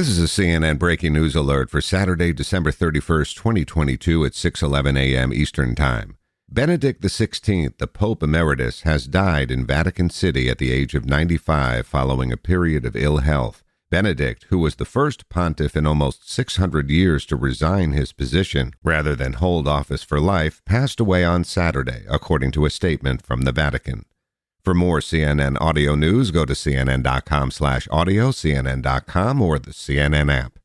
This 0.00 0.08
is 0.08 0.38
a 0.38 0.42
CNN 0.42 0.78
breaking 0.78 1.12
news 1.12 1.34
alert 1.34 1.68
for 1.68 1.82
Saturday, 1.82 2.32
December 2.32 2.72
31st, 2.72 3.34
2022 3.34 4.24
at 4.24 4.32
6:11 4.32 4.98
a.m. 4.98 5.30
Eastern 5.30 5.74
Time. 5.74 6.16
Benedict 6.48 7.02
XVI, 7.02 7.76
the 7.76 7.86
Pope 7.86 8.22
Emeritus, 8.22 8.80
has 8.80 9.06
died 9.06 9.50
in 9.50 9.66
Vatican 9.66 10.08
City 10.08 10.48
at 10.48 10.56
the 10.56 10.72
age 10.72 10.94
of 10.94 11.04
95 11.04 11.86
following 11.86 12.32
a 12.32 12.38
period 12.38 12.86
of 12.86 12.96
ill 12.96 13.18
health. 13.18 13.62
Benedict, 13.90 14.46
who 14.48 14.58
was 14.60 14.76
the 14.76 14.86
first 14.86 15.28
pontiff 15.28 15.76
in 15.76 15.86
almost 15.86 16.30
600 16.30 16.88
years 16.88 17.26
to 17.26 17.36
resign 17.36 17.92
his 17.92 18.14
position 18.14 18.72
rather 18.82 19.14
than 19.14 19.34
hold 19.34 19.68
office 19.68 20.02
for 20.02 20.18
life, 20.18 20.62
passed 20.64 20.98
away 20.98 21.26
on 21.26 21.44
Saturday, 21.44 22.06
according 22.08 22.52
to 22.52 22.64
a 22.64 22.70
statement 22.70 23.20
from 23.20 23.42
the 23.42 23.52
Vatican. 23.52 24.06
For 24.64 24.74
more 24.74 25.00
CNN 25.00 25.58
audio 25.58 25.94
news, 25.94 26.30
go 26.30 26.44
to 26.44 26.52
cnn.com 26.52 27.50
slash 27.50 27.88
audio, 27.90 28.30
cnn.com, 28.30 29.40
or 29.40 29.58
the 29.58 29.70
CNN 29.70 30.30
app. 30.32 30.58